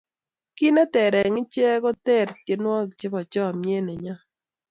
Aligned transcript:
kit 0.55 0.71
ne 0.75 0.83
ter 0.93 1.13
ing' 1.21 1.41
achek 1.43 1.75
ko 1.83 1.89
ter 2.05 2.27
tiedwanik 2.45 2.91
chebo 2.99 3.19
chamiet 3.31 3.83
ne 3.85 3.93
nyo 4.03 4.15